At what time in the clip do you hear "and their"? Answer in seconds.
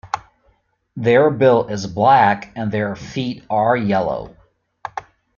2.55-2.95